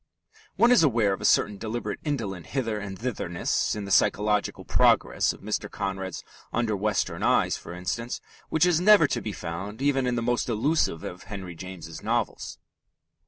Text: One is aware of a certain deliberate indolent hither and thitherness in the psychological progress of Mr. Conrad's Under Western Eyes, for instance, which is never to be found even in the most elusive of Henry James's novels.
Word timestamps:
One 0.55 0.71
is 0.71 0.81
aware 0.81 1.13
of 1.13 1.21
a 1.21 1.25
certain 1.25 1.59
deliberate 1.59 1.99
indolent 2.03 2.47
hither 2.47 2.79
and 2.79 2.97
thitherness 2.97 3.75
in 3.75 3.85
the 3.85 3.91
psychological 3.91 4.65
progress 4.65 5.31
of 5.31 5.41
Mr. 5.41 5.69
Conrad's 5.69 6.23
Under 6.51 6.75
Western 6.75 7.21
Eyes, 7.21 7.55
for 7.55 7.71
instance, 7.75 8.19
which 8.49 8.65
is 8.65 8.81
never 8.81 9.05
to 9.05 9.21
be 9.21 9.31
found 9.31 9.79
even 9.79 10.07
in 10.07 10.15
the 10.15 10.23
most 10.23 10.49
elusive 10.49 11.03
of 11.03 11.25
Henry 11.25 11.53
James's 11.53 12.01
novels. 12.01 12.57